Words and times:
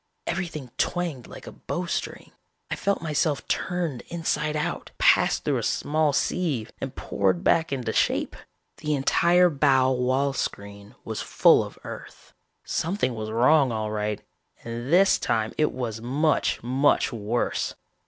"Everything 0.25 0.71
twanged 0.79 1.27
like 1.27 1.45
a 1.45 1.51
bowstring. 1.51 2.31
I 2.71 2.75
felt 2.75 3.03
myself 3.03 3.47
turned 3.47 4.01
inside 4.07 4.55
out, 4.55 4.89
passed 4.97 5.43
through 5.43 5.57
a 5.59 5.63
small 5.63 6.11
sieve, 6.11 6.71
and 6.81 6.95
poured 6.95 7.43
back 7.43 7.71
into 7.71 7.93
shape. 7.93 8.35
The 8.77 8.95
entire 8.95 9.51
bow 9.51 9.91
wall 9.91 10.33
screen 10.33 10.95
was 11.05 11.21
full 11.21 11.63
of 11.63 11.77
Earth. 11.83 12.33
Something 12.63 13.13
was 13.13 13.29
wrong 13.29 13.71
all 13.71 13.91
right, 13.91 14.23
and 14.63 14.91
this 14.91 15.19
time 15.19 15.53
it 15.55 15.71
was 15.71 16.01
much, 16.01 16.63
much 16.63 17.13
worse. 17.13 17.75